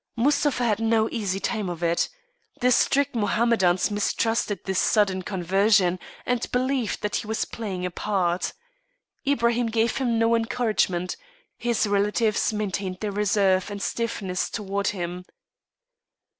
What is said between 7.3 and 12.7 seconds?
playing a part. Ibraim gave him no encouragement. His relatives